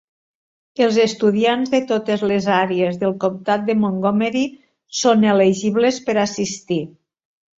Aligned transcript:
Els 0.85 0.95
estudiants 1.01 1.73
de 1.73 1.81
totes 1.91 2.23
les 2.31 2.47
àrees 2.55 2.97
del 3.03 3.13
Comtat 3.25 3.67
de 3.69 3.75
Montgomery 3.81 4.43
són 5.01 5.29
elegibles 5.35 6.03
per 6.09 6.19
assistir. 6.23 6.83